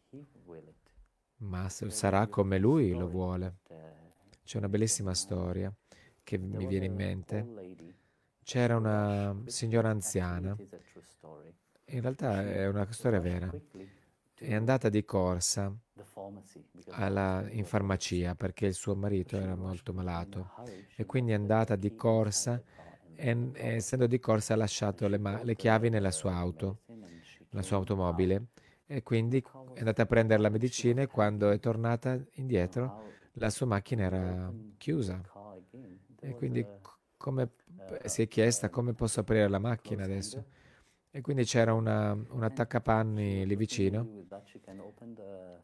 ma 1.37 1.69
sarà 1.69 2.27
come 2.29 2.59
lui 2.59 2.93
lo 2.93 3.09
vuole. 3.09 3.59
C'è 4.43 4.59
una 4.59 4.69
bellissima 4.69 5.15
storia 5.15 5.73
che 6.23 6.39
mi 6.39 6.67
viene 6.67 6.87
in 6.87 6.95
mente. 6.95 8.01
C'era 8.43 8.77
una 8.77 9.41
signora 9.47 9.91
anziana, 9.91 10.57
in 11.87 12.01
realtà 12.01 12.43
è 12.43 12.67
una 12.67 12.91
storia 12.91 13.21
vera, 13.21 13.53
è 14.43 14.55
andata 14.55 14.89
di 14.89 15.05
corsa 15.05 15.75
alla, 16.91 17.47
in 17.51 17.65
farmacia 17.65 18.35
perché 18.35 18.67
il 18.67 18.75
suo 18.75 18.95
marito 18.95 19.37
era 19.37 19.55
molto 19.55 19.93
malato 19.93 20.51
e 20.97 21.07
quindi 21.07 21.33
è 21.33 21.35
andata 21.35 21.77
di 21.77 21.95
corsa 21.95 22.63
e, 23.15 23.51
essendo 23.55 24.07
di 24.07 24.19
corsa 24.19 24.55
ha 24.55 24.57
lasciato 24.57 25.07
le, 25.07 25.19
ma- 25.19 25.43
le 25.43 25.55
chiavi 25.55 25.89
nella 25.89 26.11
sua 26.11 26.35
auto 26.35 26.81
la 27.51 27.63
sua 27.63 27.77
automobile 27.77 28.47
e 28.87 29.03
quindi 29.03 29.43
è 29.73 29.79
andata 29.79 30.03
a 30.03 30.07
prendere 30.07 30.41
la 30.41 30.49
medicina 30.49 31.03
e 31.03 31.07
quando 31.07 31.51
è 31.51 31.59
tornata 31.59 32.19
indietro 32.33 32.93
la 33.35 33.51
sua 33.51 33.67
macchina 33.67 34.03
era 34.05 34.53
chiusa. 34.77 35.21
E 36.21 36.35
quindi 36.35 36.67
come, 37.17 37.51
si 38.05 38.23
è 38.23 38.29
chiesta 38.29 38.69
come 38.69 38.93
posso 38.93 39.21
aprire 39.21 39.49
la 39.49 39.59
macchina 39.59 40.05
adesso. 40.05 40.45
E 41.15 41.21
quindi 41.21 41.45
c'era 41.45 41.75
una, 41.75 42.13
un 42.13 42.43
attaccapanni 42.43 43.45
lì 43.45 43.55
vicino 43.55 44.25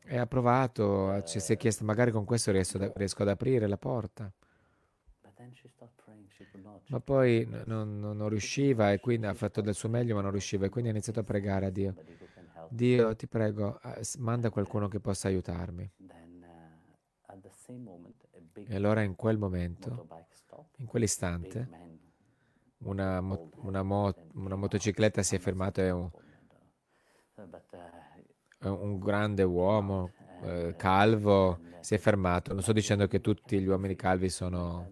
e 0.05 0.19
ha 0.19 0.27
provato, 0.27 1.23
ci 1.23 1.41
si 1.41 1.55
è 1.55 1.57
chiesto 1.57 1.85
magari 1.85 2.11
con 2.11 2.27
questo 2.27 2.53
riesco, 2.53 2.93
riesco 2.95 3.23
ad 3.23 3.29
aprire 3.29 3.67
la 3.67 3.79
porta. 3.79 4.31
Ma 6.89 7.01
poi 7.01 7.47
non, 7.47 7.99
non, 7.99 8.17
non, 8.17 8.29
riusciva 8.29 8.93
e 8.93 9.01
quindi 9.01 9.27
ha 9.27 9.33
fatto 9.33 9.63
del 9.63 9.75
suo 9.75 9.89
meglio 9.89 10.15
ma 10.15 10.21
non 10.21 10.33
riusciva 10.33 10.67
e 10.67 10.69
quindi 10.69 10.91
ha 10.91 10.93
iniziato 10.93 11.21
a 11.21 11.25
pregare 11.25 11.65
a 11.67 11.71
Dio. 11.71 11.95
Dio 12.69 13.17
ti 13.17 13.27
prego, 13.27 13.81
manda 14.19 14.51
qualcuno 14.51 14.89
che 14.89 15.01
possa 15.01 15.29
aiutarmi. 15.29 15.91
E 18.67 18.75
allora 18.75 19.01
in 19.01 19.15
quel 19.15 19.39
momento, 19.39 20.07
in 20.77 20.87
quell'istante, 20.87 21.98
una, 22.79 23.21
mo- 23.21 23.51
una, 23.63 23.83
mo- 23.83 24.15
una 24.35 24.57
motocicletta 24.57 25.23
si 25.23 25.37
è 25.37 25.39
fermata 25.39 25.83
e 25.83 25.91
un, 25.91 26.11
un 28.61 28.99
grande 28.99 29.43
uomo 29.43 30.13
eh, 30.43 30.75
calvo 30.77 31.59
si 31.81 31.95
è 31.95 31.99
fermato. 31.99 32.53
Non 32.53 32.63
sto 32.63 32.73
dicendo 32.73 33.07
che 33.07 33.21
tutti 33.21 33.61
gli 33.61 33.67
uomini 33.67 33.95
calvi 33.95 34.29
sono... 34.29 34.91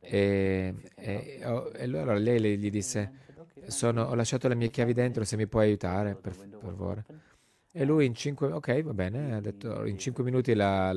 E, 0.00 0.74
e, 0.94 1.40
oh, 1.44 1.70
e 1.74 1.82
allora 1.82 2.14
lei 2.14 2.56
gli 2.56 2.70
disse, 2.70 3.10
sono, 3.66 4.04
ho 4.04 4.14
lasciato 4.14 4.46
le 4.48 4.54
mie 4.54 4.70
chiavi 4.70 4.92
dentro, 4.92 5.24
se 5.24 5.36
mi 5.36 5.46
puoi 5.46 5.66
aiutare, 5.66 6.14
per, 6.14 6.36
per 6.36 6.58
favore. 6.60 7.04
E 7.72 7.84
lui 7.84 8.06
in 8.06 8.14
cinque, 8.14 8.50
ok, 8.52 8.82
va 8.82 8.94
bene, 8.94 9.34
ha 9.34 9.40
detto, 9.40 9.84
in 9.84 9.98
cinque 9.98 10.22
minuti 10.24 10.54
la, 10.54 10.92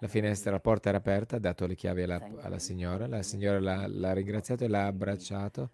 la 0.00 0.08
finestra, 0.08 0.52
la 0.52 0.60
porta 0.60 0.90
era 0.90 0.98
aperta, 0.98 1.36
ha 1.36 1.40
dato 1.40 1.66
le 1.66 1.74
chiavi 1.74 2.02
alla, 2.02 2.20
alla 2.40 2.58
signora, 2.58 3.08
la 3.08 3.22
signora 3.22 3.58
l'ha, 3.58 3.86
l'ha, 3.88 4.12
ringraziato 4.12 4.64
e 4.64 4.68
l'ha 4.68 4.86
abbracciato 4.86 5.70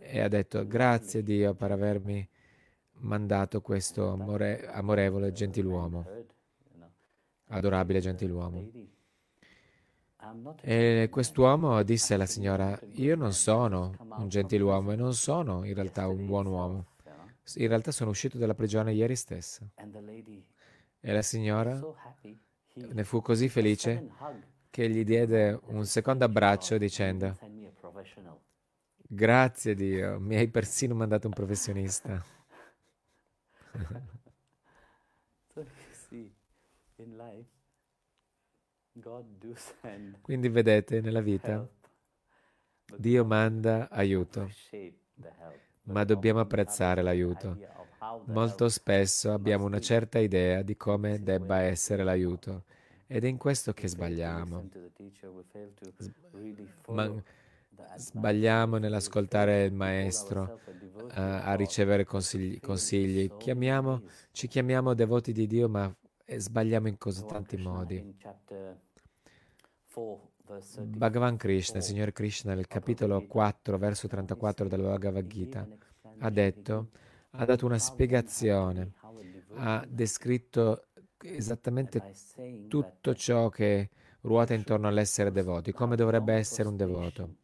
e 0.00 0.20
ha 0.20 0.28
detto 0.28 0.66
grazie 0.66 1.22
Dio 1.22 1.54
per 1.54 1.70
avermi 1.70 2.28
mandato 3.02 3.60
questo 3.60 4.10
amore, 4.10 4.66
amorevole 4.68 5.30
gentiluomo, 5.30 6.04
adorabile 7.48 8.00
gentiluomo. 8.00 8.70
E 10.60 11.08
quest'uomo 11.10 11.82
disse 11.82 12.14
alla 12.14 12.26
signora, 12.26 12.78
io 12.94 13.14
non 13.16 13.32
sono 13.32 13.94
un 13.98 14.28
gentiluomo 14.28 14.92
e 14.92 14.96
non 14.96 15.14
sono 15.14 15.64
in 15.64 15.74
realtà 15.74 16.08
un 16.08 16.26
buon 16.26 16.46
uomo. 16.46 16.86
In 17.56 17.68
realtà 17.68 17.92
sono 17.92 18.10
uscito 18.10 18.38
dalla 18.38 18.54
prigione 18.54 18.92
ieri 18.92 19.16
stesso. 19.16 19.70
E 21.00 21.12
la 21.12 21.22
signora 21.22 21.80
ne 22.74 23.04
fu 23.04 23.20
così 23.20 23.48
felice 23.48 24.08
che 24.70 24.88
gli 24.88 25.04
diede 25.04 25.58
un 25.66 25.84
secondo 25.84 26.24
abbraccio 26.24 26.78
dicendo, 26.78 27.38
grazie 28.96 29.74
Dio, 29.74 30.18
mi 30.18 30.36
hai 30.36 30.48
persino 30.48 30.94
mandato 30.94 31.26
un 31.26 31.32
professionista. 31.34 32.24
Quindi 40.20 40.48
vedete 40.48 41.00
nella 41.00 41.20
vita 41.20 41.66
Dio 42.96 43.24
manda 43.24 43.88
aiuto, 43.90 44.50
ma 45.84 46.04
dobbiamo 46.04 46.40
apprezzare 46.40 47.02
l'aiuto. 47.02 47.81
Molto 48.26 48.68
spesso 48.68 49.32
abbiamo 49.32 49.64
una 49.64 49.78
certa 49.78 50.18
idea 50.18 50.62
di 50.62 50.76
come 50.76 51.22
debba 51.22 51.60
essere 51.60 52.02
l'aiuto 52.02 52.64
ed 53.06 53.24
è 53.24 53.28
in 53.28 53.36
questo 53.36 53.72
che 53.72 53.86
sbagliamo. 53.86 54.68
Ma 56.88 57.22
sbagliamo 57.96 58.78
nell'ascoltare 58.78 59.64
il 59.64 59.72
maestro, 59.72 60.58
uh, 60.94 61.10
a 61.14 61.54
ricevere 61.54 62.04
consigli. 62.04 62.58
consigli. 62.58 63.36
Chiamiamo, 63.36 64.02
ci 64.32 64.48
chiamiamo 64.48 64.94
devoti 64.94 65.32
di 65.32 65.46
Dio, 65.46 65.68
ma 65.68 65.94
sbagliamo 66.26 66.88
in 66.88 66.98
così 66.98 67.24
tanti 67.26 67.56
modi. 67.56 68.16
Bhagavan 70.84 71.36
Krishna, 71.36 71.80
Signore 71.80 72.12
Krishna, 72.12 72.54
nel 72.54 72.66
capitolo 72.66 73.24
4, 73.26 73.78
verso 73.78 74.08
34 74.08 74.68
della 74.68 74.88
Bhagavad 74.88 75.26
Gita, 75.26 75.66
ha 76.18 76.30
detto, 76.30 76.88
ha 77.34 77.44
dato 77.44 77.66
una 77.66 77.78
spiegazione, 77.78 78.92
ha 79.56 79.84
descritto 79.88 80.86
esattamente 81.18 82.14
tutto 82.68 83.14
ciò 83.14 83.48
che 83.48 83.90
ruota 84.22 84.54
intorno 84.54 84.88
all'essere 84.88 85.30
devoti, 85.30 85.72
come 85.72 85.96
dovrebbe 85.96 86.34
essere 86.34 86.68
un 86.68 86.76
devoto. 86.76 87.36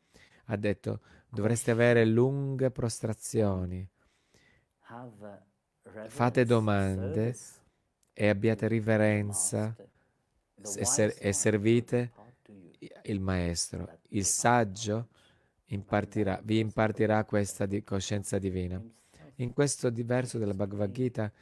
Ha 0.46 0.57
detto, 0.57 1.01
dovreste 1.29 1.70
avere 1.70 2.05
lunghe 2.05 2.70
prostrazioni, 2.70 3.88
fate 6.09 6.44
domande 6.44 7.37
e 8.12 8.29
abbiate 8.29 8.68
riverenza 8.68 9.74
e, 10.55 10.85
ser- 10.85 11.16
e 11.18 11.33
servite 11.33 12.12
il 13.05 13.20
maestro. 13.20 14.01
Il 14.09 14.24
saggio 14.24 15.09
impartirà, 15.66 16.40
vi 16.44 16.59
impartirà 16.59 17.24
questa 17.24 17.66
di 17.66 17.83
coscienza 17.83 18.38
divina. 18.38 18.83
In 19.40 19.53
questo 19.53 19.90
verso 19.92 20.38
della 20.38 20.55
Bhagavad 20.55 20.90
Gita, 20.90 21.33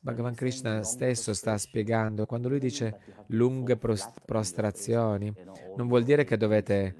Bhagavan 0.00 0.34
Krishna 0.34 0.82
stesso 0.82 1.32
sta 1.32 1.56
spiegando, 1.58 2.26
quando 2.26 2.48
lui 2.48 2.58
dice 2.58 3.24
lunghe 3.28 3.76
prostrazioni, 3.76 5.32
non 5.76 5.88
vuol 5.88 6.02
dire 6.02 6.24
che 6.24 6.36
dovete 6.36 6.94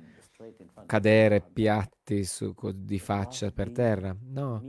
cadere 0.87 1.41
piatti 1.41 2.25
su, 2.25 2.55
di 2.75 2.99
faccia 2.99 3.51
per 3.51 3.71
terra, 3.71 4.17
no, 4.21 4.63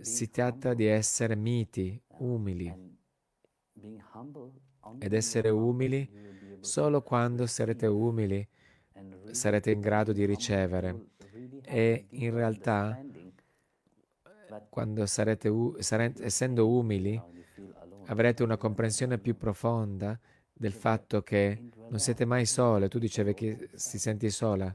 si 0.00 0.30
tratta 0.30 0.74
di 0.74 0.84
essere 0.84 1.34
miti, 1.34 2.00
umili. 2.18 2.92
Ed 4.98 5.12
essere 5.12 5.48
umili 5.48 6.08
solo 6.60 7.02
quando 7.02 7.46
sarete 7.46 7.86
umili 7.86 8.46
sarete 9.30 9.70
in 9.70 9.80
grado 9.80 10.12
di 10.12 10.24
ricevere. 10.24 11.08
E 11.62 12.06
in 12.10 12.32
realtà, 12.32 13.02
quando 14.68 15.06
sarete, 15.06 15.50
sarete 15.78 16.24
essendo 16.24 16.68
umili, 16.68 17.20
avrete 18.06 18.42
una 18.42 18.56
comprensione 18.56 19.18
più 19.18 19.36
profonda 19.36 20.18
del 20.52 20.72
fatto 20.72 21.22
che 21.22 21.70
non 21.88 21.98
siete 21.98 22.24
mai 22.24 22.46
sole. 22.46 22.88
Tu 22.88 22.98
dicevi 22.98 23.34
che 23.34 23.70
si 23.74 23.98
senti 23.98 24.30
sola, 24.30 24.74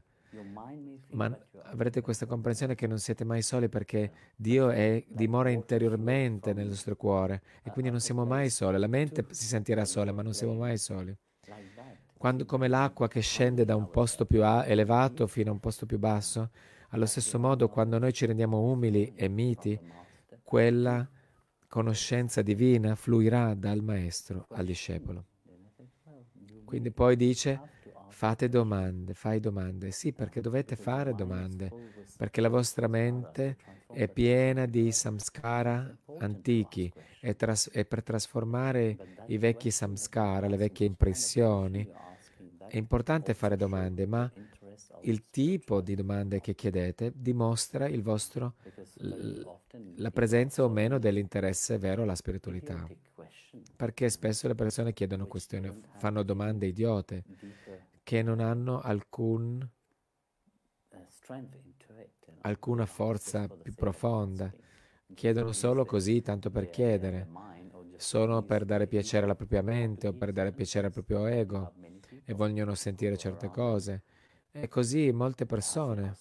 ma 1.10 1.36
avrete 1.64 2.00
questa 2.00 2.26
comprensione 2.26 2.74
che 2.74 2.86
non 2.86 2.98
siete 2.98 3.24
mai 3.24 3.42
soli 3.42 3.68
perché 3.68 4.12
Dio 4.36 4.70
è, 4.70 5.04
dimora 5.08 5.50
interiormente 5.50 6.52
nel 6.52 6.68
nostro 6.68 6.96
cuore 6.96 7.42
e 7.62 7.70
quindi 7.70 7.90
non 7.90 8.00
siamo 8.00 8.24
mai 8.24 8.50
soli. 8.50 8.78
La 8.78 8.86
mente 8.86 9.24
si 9.30 9.46
sentirà 9.46 9.84
sola, 9.84 10.12
ma 10.12 10.22
non 10.22 10.34
siamo 10.34 10.54
mai 10.54 10.78
soli. 10.78 11.16
Quando, 12.16 12.44
come 12.44 12.68
l'acqua 12.68 13.08
che 13.08 13.20
scende 13.20 13.64
da 13.64 13.76
un 13.76 13.90
posto 13.90 14.26
più 14.26 14.44
elevato 14.44 15.26
fino 15.26 15.50
a 15.50 15.52
un 15.52 15.60
posto 15.60 15.86
più 15.86 15.98
basso, 15.98 16.50
allo 16.90 17.06
stesso 17.06 17.38
modo 17.38 17.68
quando 17.68 17.98
noi 17.98 18.12
ci 18.12 18.26
rendiamo 18.26 18.60
umili 18.60 19.12
e 19.14 19.28
miti, 19.28 19.78
quella 20.42 21.08
conoscenza 21.68 22.42
divina 22.42 22.94
fluirà 22.94 23.54
dal 23.54 23.82
maestro 23.82 24.46
al 24.52 24.64
discepolo. 24.64 25.24
Quindi 26.64 26.90
poi 26.92 27.16
dice, 27.16 27.60
fate 28.08 28.48
domande, 28.48 29.14
fai 29.14 29.40
domande. 29.40 29.90
Sì, 29.90 30.12
perché 30.12 30.40
dovete 30.40 30.76
fare 30.76 31.14
domande, 31.14 31.72
perché 32.16 32.40
la 32.40 32.48
vostra 32.48 32.86
mente 32.88 33.56
è 33.90 34.08
piena 34.08 34.66
di 34.66 34.92
samskara 34.92 35.96
antichi 36.18 36.92
e, 37.20 37.34
tras- 37.34 37.70
e 37.72 37.84
per 37.84 38.02
trasformare 38.02 38.98
i 39.26 39.38
vecchi 39.38 39.70
samskara, 39.70 40.46
le 40.48 40.56
vecchie 40.56 40.86
impressioni, 40.86 41.88
è 42.66 42.76
importante 42.76 43.34
fare 43.34 43.56
domande, 43.56 44.06
ma 44.06 44.30
il 45.02 45.30
tipo 45.30 45.80
di 45.80 45.94
domande 45.94 46.40
che 46.40 46.54
chiedete 46.54 47.12
dimostra 47.14 47.88
vostro, 48.02 48.54
la 49.96 50.10
presenza 50.10 50.64
o 50.64 50.68
meno 50.68 50.98
dell'interesse 50.98 51.78
vero 51.78 52.02
alla 52.02 52.14
spiritualità. 52.14 52.86
Perché 53.76 54.08
spesso 54.08 54.46
le 54.46 54.54
persone 54.54 54.92
chiedono 54.92 55.26
questioni, 55.26 55.70
fanno 55.96 56.22
domande 56.22 56.66
idiote 56.66 57.24
che 58.02 58.22
non 58.22 58.40
hanno 58.40 58.80
alcun, 58.80 59.68
alcuna 62.42 62.86
forza 62.86 63.48
più 63.48 63.74
profonda, 63.74 64.52
chiedono 65.14 65.52
solo 65.52 65.84
così, 65.84 66.20
tanto 66.22 66.50
per 66.50 66.70
chiedere, 66.70 67.28
solo 67.96 68.42
per 68.42 68.64
dare 68.64 68.86
piacere 68.86 69.24
alla 69.24 69.34
propria 69.34 69.62
mente 69.62 70.08
o 70.08 70.12
per 70.12 70.32
dare 70.32 70.52
piacere 70.52 70.86
al 70.86 70.92
proprio 70.92 71.26
ego 71.26 71.72
e 72.24 72.32
vogliono 72.32 72.74
sentire 72.74 73.16
certe 73.16 73.48
cose. 73.48 74.02
E 74.52 74.68
così 74.68 75.12
molte 75.12 75.46
persone 75.46 76.16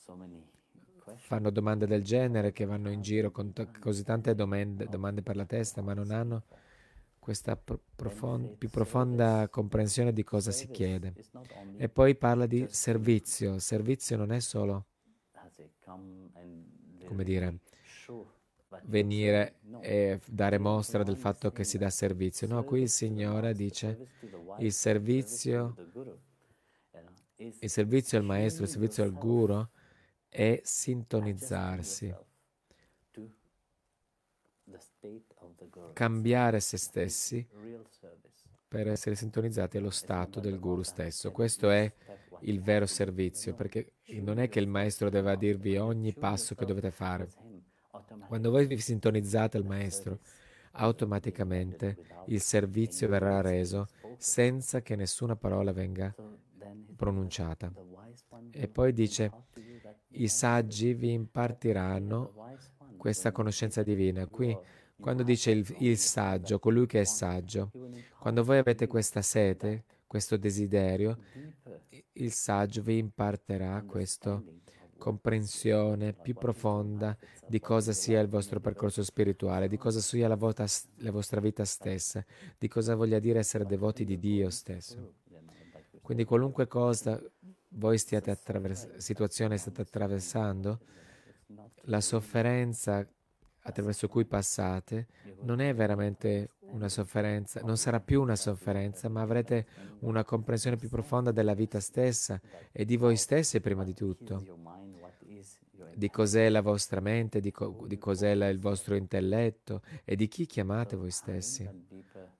fanno 1.15 1.49
domande 1.49 1.87
del 1.87 2.03
genere 2.03 2.51
che 2.51 2.65
vanno 2.65 2.91
in 2.91 3.01
giro 3.01 3.31
con 3.31 3.53
t- 3.53 3.79
così 3.79 4.03
tante 4.03 4.35
domande, 4.35 4.85
domande 4.87 5.21
per 5.21 5.35
la 5.35 5.45
testa, 5.45 5.81
ma 5.81 5.93
non 5.93 6.11
hanno 6.11 6.43
questa 7.17 7.55
profond- 7.57 8.55
più 8.57 8.69
profonda 8.69 9.47
comprensione 9.49 10.13
di 10.13 10.23
cosa 10.23 10.51
si 10.51 10.69
chiede. 10.69 11.13
E 11.77 11.89
poi 11.89 12.15
parla 12.15 12.45
di 12.45 12.65
servizio. 12.69 13.59
Servizio 13.59 14.15
non 14.17 14.31
è 14.31 14.39
solo, 14.39 14.85
come 17.05 17.23
dire, 17.23 17.59
venire 18.85 19.59
e 19.81 20.19
dare 20.27 20.57
mostra 20.59 21.03
del 21.03 21.17
fatto 21.17 21.51
che 21.51 21.63
si 21.63 21.77
dà 21.77 21.89
servizio. 21.89 22.47
No, 22.47 22.63
qui 22.63 22.81
il 22.81 22.89
Signore 22.89 23.53
dice 23.53 24.07
il 24.59 24.71
servizio, 24.71 25.75
il 27.39 27.69
servizio 27.69 28.17
al 28.17 28.25
maestro, 28.25 28.63
il 28.63 28.69
servizio 28.69 29.03
al 29.03 29.13
guru 29.13 29.65
è 30.27 30.59
sintonizzarsi 30.63 32.13
cambiare 35.93 36.59
se 36.59 36.77
stessi 36.77 37.47
per 38.67 38.87
essere 38.87 39.15
sintonizzati 39.15 39.77
allo 39.77 39.89
stato 39.89 40.39
del 40.39 40.59
guru 40.59 40.83
stesso. 40.83 41.31
Questo 41.31 41.69
è 41.69 41.91
il 42.41 42.61
vero 42.61 42.85
servizio, 42.85 43.53
perché 43.53 43.93
non 44.21 44.37
è 44.37 44.47
che 44.49 44.59
il 44.59 44.67
maestro 44.67 45.09
deve 45.09 45.35
dirvi 45.37 45.77
ogni 45.77 46.13
passo 46.13 46.55
che 46.55 46.65
dovete 46.65 46.91
fare. 46.91 47.29
Quando 48.27 48.51
voi 48.51 48.67
vi 48.67 48.77
sintonizzate 48.77 49.57
al 49.57 49.65
maestro, 49.65 50.19
automaticamente 50.71 51.97
il 52.27 52.41
servizio 52.41 53.07
verrà 53.07 53.41
reso 53.41 53.87
senza 54.17 54.81
che 54.81 54.95
nessuna 54.95 55.35
parola 55.35 55.71
venga 55.71 56.13
pronunciata. 56.95 57.71
E 58.51 58.67
poi 58.67 58.93
dice, 58.93 59.31
i 60.09 60.27
saggi 60.27 60.93
vi 60.93 61.13
impartiranno 61.13 62.33
questa 62.97 63.31
conoscenza 63.31 63.83
divina. 63.83 64.27
Qui 64.27 64.57
quando 64.99 65.23
dice 65.23 65.51
il, 65.51 65.75
il, 65.79 65.97
saggio, 65.97 66.59
colui 66.59 66.85
che 66.85 67.01
è 67.01 67.05
saggio, 67.05 67.71
quando 68.19 68.43
voi 68.43 68.57
avete 68.57 68.85
questa 68.85 69.21
sete, 69.21 69.85
questo 70.05 70.35
desiderio, 70.35 71.17
il 72.13 72.31
saggio 72.31 72.81
vi 72.81 72.97
imparterà 72.97 73.81
questa 73.83 74.41
comprensione 74.97 76.13
più 76.13 76.33
profonda 76.35 77.17
di 77.47 77.59
cosa 77.59 77.93
sia 77.93 78.19
il 78.19 78.27
vostro 78.27 78.59
percorso 78.59 79.01
spirituale, 79.01 79.69
di 79.69 79.77
cosa 79.77 80.01
sia 80.01 80.27
la, 80.27 80.35
vota, 80.35 80.65
la 80.97 81.11
vostra 81.11 81.39
vita 81.39 81.63
stessa, 81.63 82.23
di 82.57 82.67
cosa 82.67 82.93
voglia 82.95 83.19
dire 83.19 83.39
essere 83.39 83.65
devoti 83.65 84.03
di 84.03 84.19
Dio 84.19 84.49
stesso. 84.49 85.13
Quindi 86.09 86.25
qualunque 86.25 86.65
cosa 86.65 87.21
voi 87.73 87.99
stiate 87.99 88.31
attraversando, 88.31 88.99
situazione 88.99 89.57
state 89.57 89.81
attraversando, 89.81 90.79
la 91.81 92.01
sofferenza 92.01 93.07
attraverso 93.59 94.07
cui 94.07 94.25
passate 94.25 95.05
non 95.41 95.59
è 95.61 95.71
veramente 95.75 96.53
una 96.71 96.89
sofferenza, 96.89 97.61
non 97.61 97.77
sarà 97.77 97.99
più 97.99 98.23
una 98.23 98.35
sofferenza, 98.35 99.07
ma 99.07 99.21
avrete 99.21 99.67
una 99.99 100.23
comprensione 100.23 100.77
più 100.77 100.89
profonda 100.89 101.31
della 101.31 101.53
vita 101.53 101.79
stessa 101.79 102.41
e 102.71 102.85
di 102.85 102.97
voi 102.97 103.15
stessi 103.15 103.59
prima 103.59 103.83
di 103.83 103.93
tutto, 103.93 104.43
di 105.93 106.09
cos'è 106.09 106.49
la 106.49 106.61
vostra 106.61 107.01
mente, 107.01 107.39
di, 107.39 107.51
co- 107.51 107.85
di 107.85 107.99
cos'è 107.99 108.33
la, 108.33 108.49
il 108.49 108.59
vostro 108.59 108.95
intelletto 108.95 109.83
e 110.03 110.15
di 110.15 110.27
chi 110.27 110.47
chiamate 110.47 110.95
voi 110.95 111.11
stessi. 111.11 111.69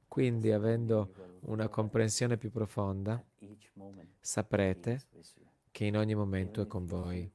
Quindi, 0.08 0.52
avendo 0.52 1.14
una 1.42 1.68
comprensione 1.68 2.36
più 2.36 2.50
profonda, 2.50 3.24
saprete 4.20 5.02
che 5.72 5.86
in 5.86 5.98
ogni 5.98 6.16
momento 6.16 6.62
è 6.62 6.68
con 6.68 6.86
voi, 6.86 7.32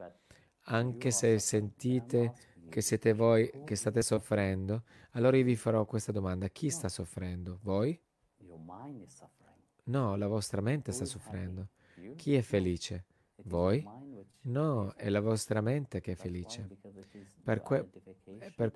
anche 0.67 1.11
se 1.11 1.39
sentite 1.39 2.33
che 2.69 2.81
siete 2.81 3.13
voi 3.13 3.51
che 3.65 3.77
state 3.77 4.03
soffrendo, 4.03 4.83
allora 5.13 5.37
io 5.37 5.45
vi 5.45 5.57
farò 5.57 5.85
questa 5.85 6.13
domanda. 6.13 6.49
Chi 6.49 6.71
sta 6.71 6.89
soffrendo? 6.89 7.59
Voi? 7.63 7.99
No, 9.85 10.17
la 10.17 10.27
vostra 10.27 10.61
mente 10.61 10.93
sta 10.93 11.05
soffrendo. 11.05 11.69
Chi 12.17 12.35
è 12.35 12.43
felice? 12.43 13.05
Voi? 13.45 13.87
No, 14.43 14.93
è 14.95 15.09
la 15.09 15.21
vostra 15.21 15.61
mente 15.61 16.01
che 16.01 16.13
è 16.13 16.15
felice. 16.15 16.69
Per 17.43 17.61
que- 17.63 17.89
per, 18.57 18.73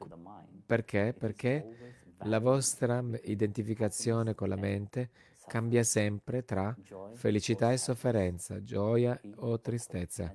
perché? 0.67 1.15
Perché 1.19 1.97
la 2.23 2.41
vostra 2.41 3.05
identificazione 3.23 4.35
con 4.35 4.49
la 4.49 4.57
mente 4.57 5.11
cambia 5.49 5.83
sempre 5.83 6.45
tra 6.45 6.77
felicità 7.15 7.73
e 7.73 7.79
sofferenza, 7.79 8.63
gioia 8.63 9.21
o 9.37 9.59
tristezza, 9.61 10.33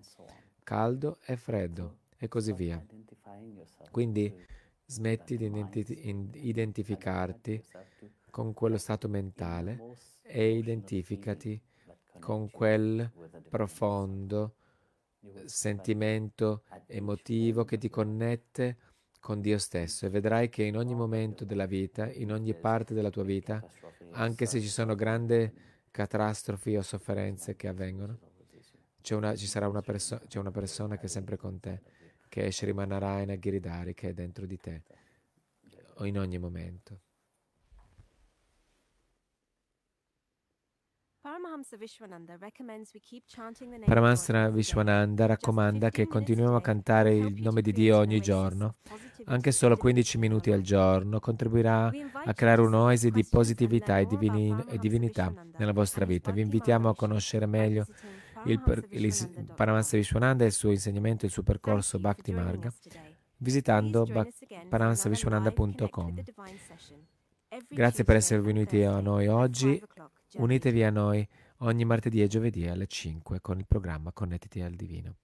caldo 0.63 1.19
e 1.25 1.37
freddo 1.37 1.99
e 2.17 2.27
così 2.27 2.51
via. 2.51 2.83
Quindi 3.91 4.35
smetti 4.85 5.37
di 5.37 5.51
identificarti 6.33 7.63
con 8.29 8.53
quello 8.53 8.77
stato 8.77 9.07
mentale 9.07 9.95
e 10.21 10.57
identificati 10.57 11.61
con 12.19 12.49
quel 12.49 13.11
profondo 13.49 14.55
sentimento 15.45 16.63
emotivo 16.87 17.63
che 17.63 17.77
ti 17.77 17.89
connette 17.89 18.77
con 19.23 19.39
Dio 19.39 19.57
stesso 19.57 20.05
e 20.05 20.09
vedrai 20.09 20.49
che 20.49 20.63
in 20.63 20.75
ogni 20.75 20.93
momento 20.93 21.45
della 21.45 21.65
vita, 21.65 22.11
in 22.11 22.33
ogni 22.33 22.53
parte 22.53 22.93
della 22.93 23.09
tua 23.09 23.23
vita, 23.23 23.65
anche 24.11 24.45
se 24.45 24.59
ci 24.59 24.67
sono 24.67 24.95
grandi 24.95 25.49
catastrofi 25.89 26.75
o 26.75 26.81
sofferenze 26.81 27.55
che 27.55 27.69
avvengono, 27.69 28.19
una, 29.11 29.33
ci 29.33 29.47
sarà 29.47 29.69
una, 29.69 29.81
perso- 29.81 30.19
c'è 30.27 30.39
una 30.39 30.51
persona 30.51 30.97
che 30.97 31.05
è 31.05 31.07
sempre 31.07 31.37
con 31.37 31.57
te 31.61 31.81
che 32.27 32.47
è 32.47 32.51
Srimanarayana 32.51 33.39
Giridhari 33.39 33.93
che 33.93 34.09
è 34.09 34.13
dentro 34.13 34.45
di 34.45 34.57
te 34.57 34.81
in 35.99 36.19
ogni 36.19 36.37
momento. 36.37 36.99
Paramahansa 43.85 44.49
Vishwananda 44.49 45.27
raccomanda 45.27 45.91
che 45.91 46.07
continuiamo 46.07 46.55
a 46.55 46.61
cantare 46.61 47.15
il 47.15 47.41
nome 47.43 47.61
di 47.61 47.71
Dio 47.71 47.97
ogni 47.97 48.19
giorno. 48.19 48.77
Anche 49.25 49.51
solo 49.51 49.77
15 49.77 50.17
minuti 50.17 50.51
al 50.51 50.61
giorno 50.61 51.19
contribuirà 51.19 51.91
a 52.25 52.33
creare 52.33 52.61
un'oasi 52.61 53.11
di 53.11 53.23
positività 53.23 53.99
e, 53.99 54.07
divini- 54.07 54.65
e 54.67 54.79
divinità 54.79 55.31
nella 55.57 55.73
vostra 55.73 56.05
vita. 56.05 56.31
Vi 56.31 56.41
invitiamo 56.41 56.89
a 56.89 56.95
conoscere 56.95 57.45
meglio 57.45 57.85
il, 58.45 58.59
per, 58.59 58.83
il 58.89 59.13
Paramahansa 59.55 59.95
Vishwananda 59.95 60.45
e 60.45 60.47
il 60.47 60.53
suo 60.53 60.71
insegnamento 60.71 61.25
e 61.25 61.27
il 61.27 61.33
suo 61.33 61.43
percorso 61.43 61.99
Bhakti 61.99 62.31
Marga 62.31 62.73
visitando 63.37 64.07
paramahansavishwananda.com. 64.69 66.23
Grazie 67.67 68.03
per 68.03 68.15
essere 68.15 68.41
venuti 68.41 68.81
a 68.81 68.99
noi 69.01 69.27
oggi. 69.27 69.79
Unitevi 70.35 70.83
a 70.83 70.89
noi 70.89 71.27
ogni 71.63 71.85
martedì 71.85 72.21
e 72.21 72.27
giovedì 72.27 72.67
alle 72.67 72.87
5 72.87 73.41
con 73.41 73.57
il 73.57 73.65
programma 73.65 74.11
Connettiti 74.11 74.61
al 74.61 74.73
Divino. 74.73 75.17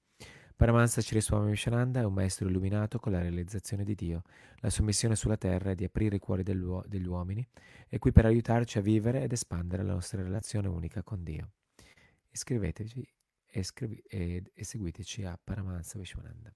Paramahansa 0.55 1.01
Ciriswami 1.01 1.51
Vishananda 1.51 2.01
è 2.01 2.03
un 2.03 2.13
maestro 2.13 2.47
illuminato 2.47 2.99
con 2.99 3.13
la 3.13 3.21
realizzazione 3.21 3.83
di 3.83 3.95
Dio. 3.95 4.23
La 4.57 4.69
sua 4.69 4.83
missione 4.83 5.15
sulla 5.15 5.37
terra 5.37 5.71
è 5.71 5.75
di 5.75 5.85
aprire 5.85 6.17
i 6.17 6.19
cuori 6.19 6.43
degli 6.43 7.05
uomini, 7.07 7.47
è 7.87 7.97
qui 7.97 8.11
per 8.11 8.25
aiutarci 8.25 8.77
a 8.77 8.81
vivere 8.81 9.21
ed 9.21 9.31
espandere 9.31 9.83
la 9.83 9.93
nostra 9.93 10.21
relazione 10.21 10.67
unica 10.67 11.01
con 11.01 11.23
Dio. 11.23 11.51
Iscrivetevi 12.29 13.07
e, 13.45 13.63
scrivi, 13.63 14.03
e, 14.07 14.43
e 14.53 14.63
seguiteci 14.63 15.23
a 15.23 15.39
Paramahansa 15.41 15.97
Vishwananda. 15.97 16.53